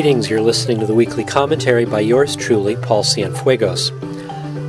Greetings, 0.00 0.30
you're 0.30 0.40
listening 0.40 0.80
to 0.80 0.86
the 0.86 0.94
weekly 0.94 1.24
commentary 1.24 1.84
by 1.84 2.00
yours 2.00 2.34
truly, 2.34 2.74
Paul 2.74 3.02
Cienfuegos. 3.02 3.92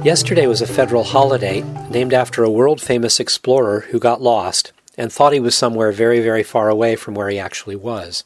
Yesterday 0.04 0.46
was 0.46 0.62
a 0.62 0.68
federal 0.68 1.06
holiday 1.06 1.62
named 1.90 2.14
after 2.14 2.44
a 2.44 2.50
world 2.50 2.82
famous 2.82 3.18
explorer 3.18 3.80
who 3.80 3.98
got 3.98 4.22
lost 4.22 4.74
and 4.98 5.10
thought 5.10 5.32
he 5.32 5.40
was 5.40 5.56
somewhere 5.56 5.94
very, 5.94 6.20
very 6.20 6.44
far 6.44 6.68
away 6.68 6.98
from 6.98 7.14
where 7.14 7.30
he 7.30 7.40
actually 7.40 7.78
was. 7.78 8.26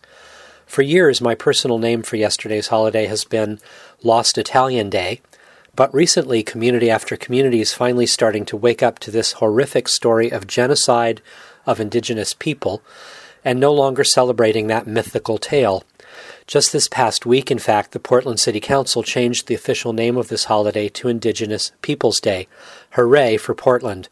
For 0.65 0.81
years, 0.81 1.21
my 1.21 1.35
personal 1.35 1.77
name 1.77 2.01
for 2.01 2.15
yesterday's 2.15 2.69
holiday 2.69 3.05
has 3.05 3.23
been 3.23 3.59
Lost 4.01 4.39
Italian 4.39 4.89
Day, 4.89 5.21
but 5.75 5.93
recently, 5.93 6.41
community 6.41 6.89
after 6.89 7.15
community 7.15 7.61
is 7.61 7.71
finally 7.71 8.07
starting 8.07 8.45
to 8.45 8.57
wake 8.57 8.81
up 8.81 8.97
to 8.97 9.11
this 9.11 9.33
horrific 9.33 9.89
story 9.89 10.31
of 10.31 10.47
genocide 10.47 11.21
of 11.67 11.79
indigenous 11.79 12.33
people 12.33 12.81
and 13.43 13.59
no 13.59 13.71
longer 13.71 14.03
celebrating 14.03 14.65
that 14.65 14.87
mythical 14.87 15.37
tale 15.37 15.83
just 16.47 16.71
this 16.71 16.87
past 16.87 17.25
week, 17.25 17.49
in 17.49 17.57
fact, 17.57 17.91
the 17.91 17.99
Portland 17.99 18.39
City 18.39 18.59
Council 18.59 19.01
changed 19.01 19.47
the 19.47 19.55
official 19.55 19.93
name 19.93 20.15
of 20.15 20.27
this 20.27 20.45
holiday 20.45 20.87
to 20.89 21.07
Indigenous 21.07 21.71
Peoples 21.81 22.19
Day. 22.19 22.47
Hooray 22.91 23.37
for 23.37 23.55
Portland! 23.55 24.09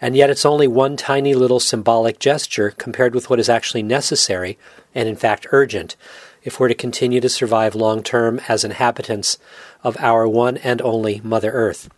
And 0.00 0.16
yet 0.16 0.28
it's 0.28 0.44
only 0.44 0.66
one 0.66 0.96
tiny 0.96 1.34
little 1.34 1.60
symbolic 1.60 2.18
gesture 2.18 2.72
compared 2.72 3.14
with 3.14 3.30
what 3.30 3.38
is 3.38 3.48
actually 3.48 3.84
necessary, 3.84 4.58
and 4.94 5.08
in 5.08 5.16
fact 5.16 5.46
urgent, 5.52 5.94
if 6.42 6.58
we're 6.58 6.68
to 6.68 6.74
continue 6.74 7.20
to 7.20 7.28
survive 7.28 7.74
long 7.74 8.02
term 8.02 8.40
as 8.48 8.64
inhabitants 8.64 9.38
of 9.84 9.96
our 9.98 10.26
one 10.28 10.56
and 10.58 10.82
only 10.82 11.20
Mother 11.22 11.52
Earth. 11.52 11.88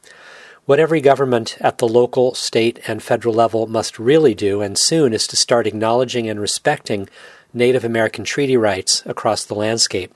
What 0.67 0.79
every 0.79 1.01
government 1.01 1.57
at 1.63 1.79
the 1.79 1.89
local, 1.89 2.35
state, 2.35 2.79
and 2.87 3.03
federal 3.03 3.35
level 3.35 3.67
must 3.67 3.99
really 3.99 4.35
do, 4.35 4.61
and 4.61 4.79
soon, 4.79 5.15
is 5.15 5.27
to 5.29 5.37
start 5.37 5.67
acknowledging 5.67 6.29
and 6.29 6.39
respecting 6.39 7.09
Native 7.53 7.85
American 7.85 8.25
treaty 8.25 8.57
rights 8.57 9.03
across 9.07 9.45
the 9.45 9.55
landscape, 9.55 10.13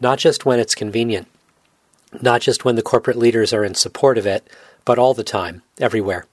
not 0.00 0.18
just 0.18 0.46
when 0.46 0.58
it's 0.58 0.74
convenient, 0.74 1.28
not 2.20 2.40
just 2.40 2.64
when 2.64 2.76
the 2.76 2.82
corporate 2.82 3.18
leaders 3.18 3.52
are 3.52 3.64
in 3.64 3.74
support 3.74 4.18
of 4.18 4.26
it, 4.26 4.48
but 4.84 4.98
all 4.98 5.14
the 5.14 5.24
time, 5.24 5.62
everywhere. 5.80 6.26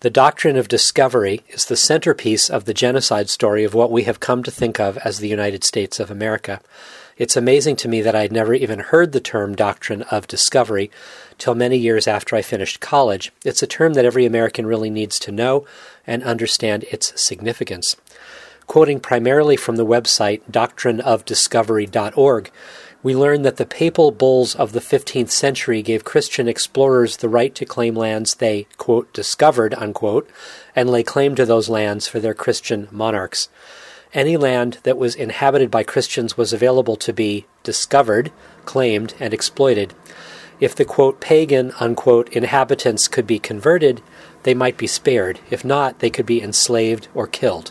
The 0.00 0.10
doctrine 0.10 0.56
of 0.56 0.68
discovery 0.68 1.42
is 1.48 1.64
the 1.64 1.76
centerpiece 1.76 2.50
of 2.50 2.64
the 2.64 2.74
genocide 2.74 3.30
story 3.30 3.64
of 3.64 3.72
what 3.72 3.90
we 3.90 4.02
have 4.02 4.20
come 4.20 4.42
to 4.42 4.50
think 4.50 4.78
of 4.78 4.98
as 4.98 5.18
the 5.18 5.28
United 5.28 5.64
States 5.64 5.98
of 5.98 6.10
America. 6.10 6.60
It's 7.16 7.36
amazing 7.36 7.76
to 7.76 7.88
me 7.88 8.02
that 8.02 8.14
I'd 8.14 8.30
never 8.30 8.52
even 8.52 8.78
heard 8.80 9.12
the 9.12 9.20
term 9.20 9.54
doctrine 9.54 10.02
of 10.02 10.26
discovery 10.26 10.90
till 11.38 11.54
many 11.54 11.78
years 11.78 12.06
after 12.06 12.36
I 12.36 12.42
finished 12.42 12.80
college. 12.80 13.32
It's 13.42 13.62
a 13.62 13.66
term 13.66 13.94
that 13.94 14.04
every 14.04 14.26
American 14.26 14.66
really 14.66 14.90
needs 14.90 15.18
to 15.20 15.32
know 15.32 15.66
and 16.06 16.22
understand 16.22 16.84
its 16.84 17.18
significance. 17.20 17.96
Quoting 18.66 19.00
primarily 19.00 19.56
from 19.56 19.76
the 19.76 19.86
website 19.86 20.42
doctrineofdiscovery.org, 20.50 22.50
we 23.02 23.14
learn 23.14 23.42
that 23.42 23.58
the 23.58 23.64
papal 23.64 24.10
bulls 24.10 24.56
of 24.56 24.72
the 24.72 24.80
15th 24.80 25.30
century 25.30 25.82
gave 25.82 26.04
Christian 26.04 26.48
explorers 26.48 27.18
the 27.18 27.28
right 27.28 27.54
to 27.54 27.64
claim 27.64 27.94
lands 27.94 28.34
they, 28.34 28.66
quote, 28.76 29.12
discovered, 29.12 29.72
unquote, 29.74 30.28
and 30.74 30.90
lay 30.90 31.04
claim 31.04 31.36
to 31.36 31.46
those 31.46 31.68
lands 31.68 32.08
for 32.08 32.18
their 32.18 32.34
Christian 32.34 32.88
monarchs. 32.90 33.48
Any 34.12 34.36
land 34.36 34.78
that 34.82 34.98
was 34.98 35.14
inhabited 35.14 35.70
by 35.70 35.84
Christians 35.84 36.36
was 36.36 36.52
available 36.52 36.96
to 36.96 37.12
be 37.12 37.46
discovered, 37.62 38.32
claimed, 38.64 39.14
and 39.20 39.32
exploited. 39.32 39.94
If 40.58 40.74
the, 40.74 40.84
quote, 40.84 41.20
pagan, 41.20 41.72
unquote, 41.78 42.28
inhabitants 42.30 43.06
could 43.06 43.28
be 43.28 43.38
converted, 43.38 44.02
they 44.42 44.54
might 44.54 44.76
be 44.76 44.88
spared. 44.88 45.38
If 45.50 45.64
not, 45.64 46.00
they 46.00 46.10
could 46.10 46.26
be 46.26 46.42
enslaved 46.42 47.06
or 47.14 47.28
killed. 47.28 47.70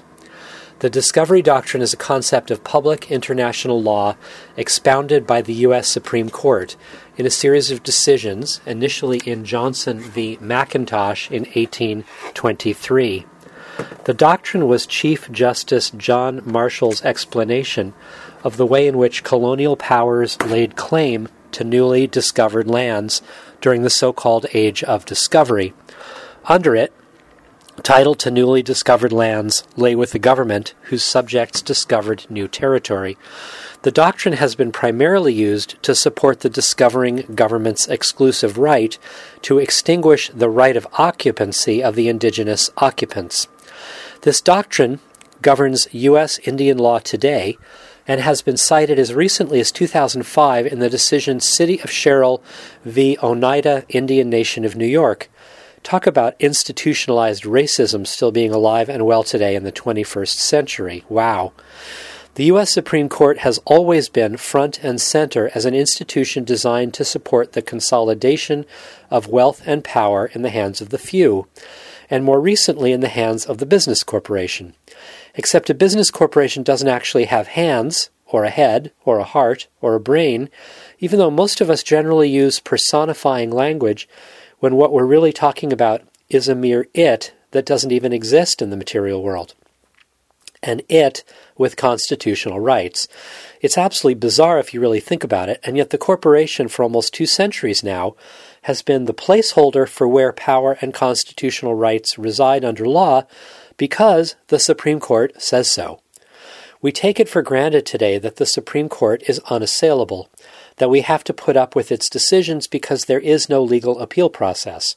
The 0.80 0.90
discovery 0.90 1.42
doctrine 1.42 1.82
is 1.82 1.94
a 1.94 1.98
concept 1.98 2.52
of 2.52 2.66
public 2.66 3.10
international 3.10 3.82
law 3.82 4.18
expounded 4.58 5.26
by 5.26 5.42
the 5.42 5.54
U.S. 5.54 5.88
Supreme 5.88 6.30
Court 6.30 6.76
in 7.16 7.26
a 7.26 7.30
series 7.30 7.72
of 7.72 7.82
decisions, 7.82 8.60
initially 8.66 9.20
in 9.20 9.46
Johnson 9.46 10.00
v. 10.00 10.38
McIntosh 10.42 11.32
in 11.32 11.44
1823. 11.44 13.26
The 14.04 14.14
doctrine 14.14 14.68
was 14.68 14.86
Chief 14.86 15.32
Justice 15.32 15.92
John 15.92 16.42
Marshall's 16.46 17.02
explanation 17.04 17.94
of 18.44 18.58
the 18.58 18.66
way 18.66 18.86
in 18.86 18.98
which 18.98 19.24
colonial 19.24 19.78
powers 19.78 20.40
laid 20.42 20.76
claim 20.76 21.30
to 21.54 21.64
newly 21.64 22.06
discovered 22.06 22.68
lands 22.68 23.22
during 23.62 23.84
the 23.84 23.90
so 23.90 24.12
called 24.12 24.46
Age 24.54 24.84
of 24.84 25.06
Discovery. 25.06 25.74
Under 26.46 26.76
it, 26.76 26.92
Title 27.84 28.16
to 28.16 28.32
newly 28.32 28.64
discovered 28.64 29.12
lands 29.12 29.64
lay 29.76 29.96
with 29.96 30.12
the 30.12 30.20
government 30.20 30.74
whose 30.84 31.06
subjects 31.06 31.62
discovered 31.62 32.26
new 32.30 32.48
territory. 32.48 33.18
The 33.84 33.92
doctrine 33.92 34.36
has 34.36 34.56
been 34.56 34.72
primarily 34.72 35.34
used 35.34 35.82
to 35.84 35.94
support 35.94 36.40
the 36.40 36.50
discovering 36.50 37.18
government's 37.36 37.88
exclusive 37.88 38.58
right 38.58 38.98
to 39.44 39.60
extinguish 39.60 40.30
the 40.30 40.50
right 40.50 40.76
of 40.76 40.88
occupancy 40.94 41.84
of 41.84 41.96
the 41.96 42.10
indigenous 42.10 42.72
occupants. 42.78 43.48
This 44.22 44.42
doctrine 44.42 45.00
governs 45.42 45.88
U.S. 45.92 46.40
Indian 46.40 46.80
law 46.80 47.00
today 47.00 47.58
and 48.08 48.22
has 48.22 48.42
been 48.42 48.58
cited 48.58 48.98
as 48.98 49.14
recently 49.14 49.60
as 49.60 49.72
2005 49.72 50.66
in 50.66 50.80
the 50.80 50.90
decision 50.90 51.40
City 51.40 51.80
of 51.82 51.92
Sherrill 51.92 52.42
v. 52.84 53.18
Oneida 53.22 53.84
Indian 53.90 54.30
Nation 54.30 54.64
of 54.64 54.76
New 54.76 54.88
York, 54.88 55.30
Talk 55.86 56.08
about 56.08 56.34
institutionalized 56.40 57.44
racism 57.44 58.08
still 58.08 58.32
being 58.32 58.52
alive 58.52 58.90
and 58.90 59.06
well 59.06 59.22
today 59.22 59.56
in 59.56 59.66
the 59.66 59.72
21st 59.72 60.36
century. 60.36 61.04
Wow. 61.10 61.54
The 62.34 62.46
U.S. 62.46 62.74
Supreme 62.74 63.08
Court 63.08 63.38
has 63.38 63.60
always 63.66 64.10
been 64.10 64.36
front 64.36 64.84
and 64.84 65.00
center 65.00 65.52
as 65.54 65.64
an 65.64 65.76
institution 65.76 66.44
designed 66.44 66.96
to 66.96 67.06
support 67.06 67.54
the 67.54 67.62
consolidation 67.62 68.66
of 69.12 69.28
wealth 69.28 69.62
and 69.68 69.84
power 69.84 70.26
in 70.34 70.42
the 70.42 70.50
hands 70.50 70.82
of 70.82 70.90
the 70.90 70.98
few, 70.98 71.48
and 72.10 72.26
more 72.26 72.42
recently 72.42 72.92
in 72.92 73.02
the 73.02 73.08
hands 73.08 73.46
of 73.46 73.60
the 73.60 73.66
business 73.68 74.04
corporation. 74.04 74.74
Except 75.36 75.70
a 75.70 75.76
business 75.76 76.10
corporation 76.10 76.64
doesn't 76.64 76.88
actually 76.88 77.26
have 77.26 77.50
hands, 77.50 78.10
or 78.26 78.44
a 78.44 78.50
head, 78.50 78.92
or 79.04 79.20
a 79.20 79.24
heart, 79.24 79.68
or 79.82 79.94
a 79.94 80.00
brain, 80.00 80.50
even 80.98 81.20
though 81.20 81.30
most 81.30 81.62
of 81.62 81.70
us 81.70 81.84
generally 81.84 82.28
use 82.28 82.60
personifying 82.60 83.52
language 83.52 84.10
when 84.66 84.78
what 84.78 84.92
we're 84.92 85.06
really 85.06 85.32
talking 85.32 85.72
about 85.72 86.02
is 86.28 86.48
a 86.48 86.56
mere 86.56 86.88
it 86.96 87.32
that 87.52 87.68
doesn't 87.68 87.92
even 87.92 88.12
exist 88.12 88.64
in 88.64 88.72
the 88.72 88.76
material 88.76 89.22
world. 89.22 89.54
An 90.64 90.82
it 90.90 91.24
with 91.56 91.78
constitutional 91.78 92.60
rights. 92.60 93.08
It's 93.62 93.78
absolutely 93.78 94.20
bizarre 94.20 94.58
if 94.58 94.74
you 94.74 94.82
really 94.82 95.00
think 95.00 95.24
about 95.24 95.50
it, 95.50 95.60
and 95.64 95.78
yet 95.78 95.92
the 95.92 96.00
corporation 96.00 96.68
for 96.68 96.82
almost 96.82 97.14
two 97.14 97.28
centuries 97.28 97.84
now 97.84 98.16
has 98.64 98.82
been 98.82 99.06
the 99.06 99.14
placeholder 99.14 99.88
for 99.88 100.08
where 100.08 100.34
power 100.34 100.80
and 100.82 100.96
constitutional 100.96 101.76
rights 101.76 102.18
reside 102.18 102.66
under 102.66 102.88
law 102.88 103.22
because 103.78 104.36
the 104.48 104.58
Supreme 104.58 105.00
Court 105.00 105.40
says 105.40 105.70
so. 105.70 106.02
We 106.82 106.92
take 106.92 107.20
it 107.20 107.30
for 107.30 107.44
granted 107.44 107.86
today 107.86 108.18
that 108.18 108.38
the 108.38 108.48
Supreme 108.48 108.90
Court 108.90 109.22
is 109.30 109.40
unassailable, 109.48 110.28
that 110.78 110.90
we 110.90 111.02
have 111.02 111.24
to 111.24 111.34
put 111.34 111.56
up 111.56 111.76
with 111.76 111.92
its 111.92 112.10
decisions 112.10 112.68
because 112.68 113.06
there 113.06 113.20
is 113.20 113.50
no 113.50 113.64
legal 113.64 114.00
appeal 114.00 114.30
process, 114.30 114.96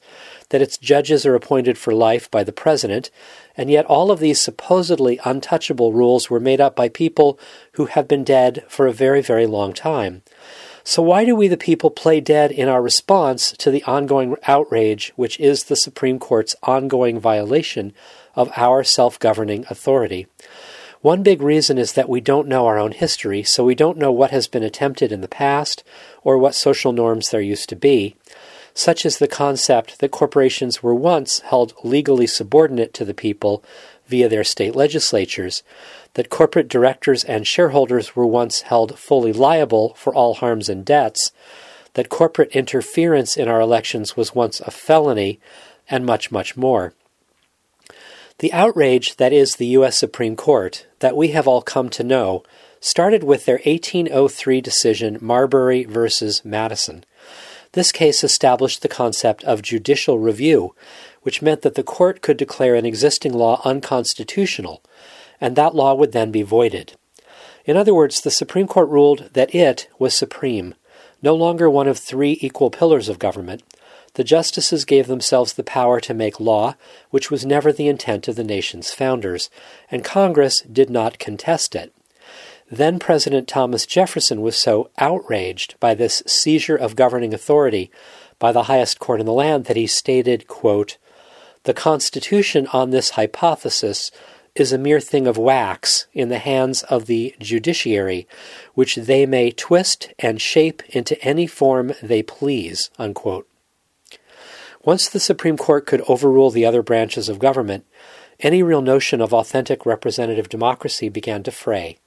that 0.50 0.62
its 0.62 0.78
judges 0.78 1.25
are 1.25 1.34
appointed 1.34 1.78
for 1.78 1.94
life 1.94 2.31
by 2.31 2.43
the 2.43 2.53
president, 2.53 3.11
and 3.56 3.71
yet 3.71 3.87
all 3.87 4.11
of 4.11 4.21
these 4.21 4.41
supposedly 4.41 5.21
untouchable 5.25 5.93
rules 5.93 6.28
were 6.31 6.41
made 6.41 6.61
up 6.61 6.75
by 6.75 6.89
people 6.89 7.39
who 7.72 7.87
have 7.87 8.09
been 8.09 8.25
dead 8.25 8.65
for 8.69 8.87
a 8.87 8.93
very, 8.93 9.22
very 9.22 9.47
long 9.47 9.72
time. 9.72 10.22
So, 10.84 11.03
why 11.03 11.27
do 11.27 11.37
we, 11.37 11.49
the 11.49 11.59
people, 11.59 11.91
play 11.91 12.19
dead 12.19 12.50
in 12.50 12.66
our 12.66 12.81
response 12.81 13.53
to 13.59 13.71
the 13.71 13.83
ongoing 13.83 14.37
outrage, 14.47 15.12
which 15.16 15.39
is 15.39 15.65
the 15.65 15.77
Supreme 15.77 16.19
Court's 16.19 16.56
ongoing 16.62 17.21
violation 17.21 17.92
of 18.34 18.51
our 18.57 18.83
self 18.83 19.19
governing 19.19 19.66
authority? 19.69 20.28
One 21.00 21.22
big 21.22 21.42
reason 21.42 21.78
is 21.78 21.92
that 21.92 22.09
we 22.09 22.21
don't 22.21 22.48
know 22.48 22.66
our 22.66 22.77
own 22.77 22.91
history, 22.91 23.45
so 23.45 23.65
we 23.65 23.77
don't 23.77 23.98
know 23.98 24.10
what 24.10 24.33
has 24.33 24.48
been 24.48 24.65
attempted 24.65 25.12
in 25.12 25.21
the 25.21 25.28
past 25.28 25.84
or 26.24 26.36
what 26.36 26.56
social 26.56 26.92
norms 26.92 27.30
there 27.30 27.41
used 27.41 27.68
to 27.68 27.77
be, 27.77 28.16
such 28.74 29.06
as 29.06 29.18
the 29.18 29.28
concept 29.28 30.00
that 30.00 30.10
corporations 30.10 30.83
were 30.83 30.95
once 30.95 31.39
held 31.41 31.72
legally 31.84 32.27
subordinate 32.27 32.92
to 32.95 33.04
the 33.04 33.15
people 33.15 33.62
via 34.09 34.28
their 34.28 34.42
state 34.42 34.74
legislatures, 34.74 35.62
that 36.15 36.30
corporate 36.30 36.66
directors 36.66 37.22
and 37.22 37.47
shareholders 37.47 38.16
were 38.16 38.27
once 38.27 38.62
held 38.62 38.98
fully 38.98 39.33
liable 39.33 39.94
for 39.94 40.12
all 40.12 40.34
harms 40.34 40.68
and 40.68 40.84
debts, 40.84 41.30
that 41.94 42.09
corporate 42.09 42.51
interference 42.51 43.36
in 43.36 43.47
our 43.47 43.60
elections 43.60 44.16
was 44.16 44.34
once 44.34 44.59
a 44.60 44.71
felony, 44.72 45.39
and 45.89 46.04
much, 46.04 46.33
much 46.33 46.56
more. 46.56 46.92
The 48.39 48.53
outrage 48.53 49.16
that 49.16 49.33
is 49.33 49.56
the 49.56 49.66
U.S. 49.66 49.98
Supreme 49.98 50.36
Court, 50.36 50.86
that 51.00 51.16
we 51.16 51.28
have 51.28 51.48
all 51.48 51.62
come 51.62 51.89
to 51.91 52.04
know, 52.04 52.42
started 52.80 53.24
with 53.24 53.45
their 53.45 53.60
1803 53.65 54.60
decision 54.60 55.18
Marbury 55.21 55.84
v. 55.84 56.09
Madison. 56.45 57.04
This 57.72 57.92
case 57.92 58.24
established 58.24 58.83
the 58.83 58.89
concept 58.89 59.45
of 59.45 59.62
judicial 59.62 60.18
review, 60.18 60.74
which 61.22 61.42
meant 61.42 61.62
that 61.62 61.74
the 61.74 61.83
court 61.83 62.22
could 62.22 62.36
declare 62.36 62.74
an 62.74 62.86
existing 62.86 63.33
law 63.33 63.60
unconstitutional, 63.65 64.83
and 65.41 65.54
that 65.56 65.74
law 65.74 65.95
would 65.95 66.12
then 66.12 66.30
be 66.30 66.42
voided. 66.42 66.95
In 67.65 67.77
other 67.77 67.94
words, 67.94 68.21
the 68.21 68.30
Supreme 68.30 68.66
Court 68.66 68.89
ruled 68.89 69.30
that 69.34 69.54
it 69.54 69.89
was 69.98 70.16
supreme, 70.16 70.74
no 71.21 71.34
longer 71.34 71.68
one 71.68 71.86
of 71.86 71.98
three 71.98 72.39
equal 72.41 72.71
pillars 72.71 73.09
of 73.09 73.18
government. 73.18 73.62
The 74.18 74.24
justices 74.24 74.84
gave 74.84 75.06
themselves 75.06 75.53
the 75.53 75.62
power 75.62 76.00
to 76.00 76.12
make 76.12 76.41
law, 76.41 76.74
which 77.10 77.30
was 77.30 77.47
never 77.47 77.72
the 77.72 77.86
intent 77.86 78.26
of 78.26 78.34
the 78.34 78.42
nation's 78.42 78.91
founders, 78.91 79.48
and 79.92 80.03
Congress 80.03 80.60
did 80.62 80.91
not 80.91 81.20
contest 81.20 81.76
it. 81.76 81.94
Then 82.68 82.98
President 82.98 83.47
Thomas 83.47 83.86
Jefferson 83.86 84.42
was 84.42 84.59
so 84.59 84.91
outraged 84.98 85.78
by 85.78 85.94
this 85.94 86.24
seizure 86.26 86.74
of 86.74 86.97
governing 86.97 87.32
authority 87.32 87.92
by 88.41 88.50
the 88.50 88.65
highest 88.65 88.98
court 88.98 89.20
in 89.20 89.26
the 89.26 89.32
land 89.32 89.66
that 89.66 89.76
he 89.76 89.86
stated, 89.86 90.48
quote, 90.48 90.98
The 91.62 91.72
Constitution 91.72 92.66
on 92.72 92.91
this 92.91 93.10
hypothesis 93.10 94.10
is 94.56 94.72
a 94.72 94.78
mere 94.78 94.98
thing 94.98 95.28
of 95.28 95.38
wax 95.38 96.09
in 96.12 96.28
the 96.28 96.41
hands 96.41 96.82
of 96.82 97.06
the 97.06 97.36
judiciary, 97.38 98.26
which 98.74 98.97
they 98.97 99.26
may 99.26 99.53
twist 99.53 100.12
and 100.18 100.41
shape 100.41 100.82
into 100.88 101.22
any 101.22 101.47
form 101.47 101.92
they 102.03 102.24
please. 102.24 102.91
Unquote. 102.98 103.47
Once 104.89 105.07
the 105.07 105.21
Supreme 105.21 105.59
Court 105.59 105.85
could 105.85 106.03
overrule 106.09 106.51
the 106.51 106.65
other 106.65 106.83
branches 106.83 107.29
of 107.29 107.39
government, 107.39 107.85
any 108.41 108.63
real 108.63 108.81
notion 108.81 109.21
of 109.21 109.35
authentic 109.35 109.85
representative 109.85 110.49
democracy 110.49 111.11
began 111.11 111.43
to 111.43 111.51
fray. 111.51 111.99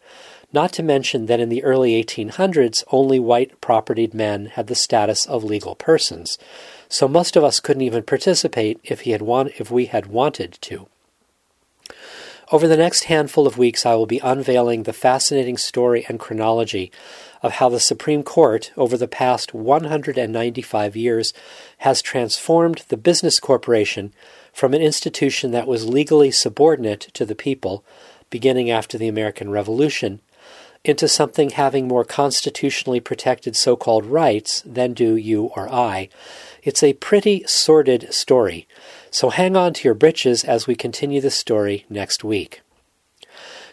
Not 0.52 0.74
to 0.74 0.82
mention 0.82 1.28
that 1.28 1.40
in 1.40 1.50
the 1.50 1.64
early 1.64 2.04
1800s, 2.04 2.84
only 2.92 3.20
white 3.20 3.62
propertied 3.62 4.16
men 4.16 4.48
had 4.48 4.66
the 4.66 4.74
status 4.74 5.28
of 5.28 5.44
legal 5.44 5.76
persons, 5.76 6.40
so 6.90 7.08
most 7.08 7.36
of 7.36 7.44
us 7.44 7.60
couldn't 7.60 7.84
even 7.84 8.02
participate 8.02 8.80
if, 8.84 9.02
he 9.02 9.12
had 9.12 9.22
want- 9.22 9.52
if 9.60 9.70
we 9.70 9.86
had 9.86 10.08
wanted 10.08 10.58
to. 10.62 10.88
Over 12.52 12.68
the 12.68 12.76
next 12.76 13.06
handful 13.06 13.48
of 13.48 13.58
weeks, 13.58 13.86
I 13.86 13.96
will 13.96 14.06
be 14.06 14.20
unveiling 14.20 14.84
the 14.84 14.92
fascinating 14.92 15.56
story 15.56 16.06
and 16.10 16.20
chronology 16.20 16.92
of 17.42 17.54
how 17.54 17.70
the 17.70 17.80
Supreme 17.80 18.24
Court, 18.24 18.74
over 18.76 18.98
the 18.98 19.08
past 19.08 19.54
195 19.54 20.96
years, 20.98 21.34
has 21.78 22.02
transformed 22.02 22.84
the 22.90 22.98
business 22.98 23.40
corporation 23.40 24.14
from 24.52 24.74
an 24.74 24.82
institution 24.82 25.52
that 25.52 25.66
was 25.66 25.88
legally 25.88 26.30
subordinate 26.30 27.08
to 27.14 27.26
the 27.26 27.36
people, 27.36 27.86
beginning 28.30 28.70
after 28.70 28.98
the 28.98 29.08
American 29.08 29.50
Revolution, 29.50 30.20
into 30.84 31.08
something 31.08 31.52
having 31.52 31.88
more 31.88 32.04
constitutionally 32.04 33.00
protected 33.00 33.56
so 33.56 33.76
called 33.76 34.06
rights 34.06 34.64
than 34.66 34.94
do 34.94 35.16
you 35.16 35.52
or 35.56 35.72
I. 35.72 36.10
It's 36.64 36.82
a 36.82 36.94
pretty 36.94 37.44
sordid 37.46 38.14
story, 38.14 38.68
so 39.12 39.30
hang 39.30 39.56
on 39.56 39.74
to 39.76 39.88
your 39.88 39.94
britches 39.94 40.44
as 40.44 40.68
we 40.68 40.76
continue 40.76 41.22
the 41.22 41.30
story 41.30 41.86
next 41.90 42.24
week. 42.24 42.62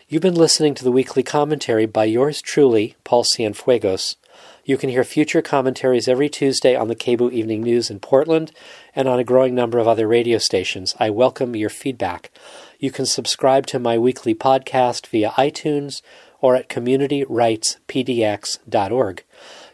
You've 0.09 0.23
been 0.23 0.35
listening 0.35 0.75
to 0.75 0.85
the 0.85 0.93
weekly 0.93 1.23
commentary 1.23 1.87
by 1.87 2.05
yours 2.05 2.41
truly, 2.41 2.97
Paul 3.05 3.25
Cienfuegos. 3.25 4.17
You 4.65 4.77
can 4.77 4.91
hear 4.91 5.05
future 5.05 5.41
commentaries 5.41 6.09
every 6.09 6.29
Tuesday 6.29 6.77
on 6.77 6.89
the 6.89 6.97
KBOO 6.97 7.33
Evening 7.33 7.63
News 7.63 7.91
in 7.91 8.01
Portland 8.01 8.53
and 8.95 9.09
on 9.09 9.19
a 9.19 9.25
growing 9.25 9.55
number 9.55 9.79
of 9.79 9.89
other 9.89 10.07
radio 10.07 10.37
stations. 10.39 10.95
I 11.01 11.09
welcome 11.09 11.57
your 11.57 11.71
feedback. 11.71 12.31
You 12.79 12.91
can 12.91 13.07
subscribe 13.07 13.67
to 13.67 13.79
my 13.79 13.97
weekly 13.97 14.35
podcast 14.35 15.07
via 15.07 15.31
iTunes 15.31 16.03
or 16.41 16.57
at 16.57 16.69
communityrightspdx.org. 16.69 19.25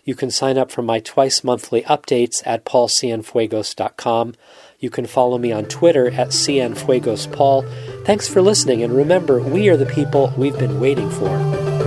You 0.05 0.14
can 0.14 0.31
sign 0.31 0.58
up 0.58 0.70
for 0.70 0.82
my 0.82 1.00
twice 1.00 1.43
monthly 1.43 1.82
updates 1.82 2.43
at 2.44 2.64
paulcienfuegos.com. 2.64 4.34
You 4.78 4.90
can 4.90 5.06
follow 5.06 5.38
me 5.38 5.50
on 5.50 5.64
Twitter 5.64 6.11
at 6.11 6.28
cienfuegospaul. 6.28 8.05
Thanks 8.05 8.28
for 8.28 8.43
listening, 8.43 8.82
and 8.82 8.94
remember, 8.94 9.40
we 9.40 9.69
are 9.69 9.78
the 9.78 9.87
people 9.87 10.34
we've 10.37 10.58
been 10.58 10.78
waiting 10.78 11.11
for. 11.11 11.84